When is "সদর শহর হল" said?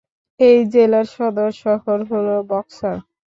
1.15-2.27